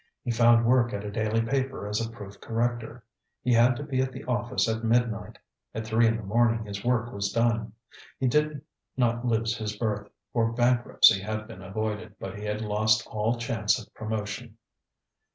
[0.23, 3.03] He found work at a daily paper as a proof corrector.
[3.43, 5.37] He had to be at the office at midnight;
[5.75, 7.73] at three in the morning his work was done.
[8.17, 8.63] He did
[8.97, 13.77] not lose his berth, for bankruptcy had been avoided, but he had lost all chance
[13.77, 14.57] of promotion.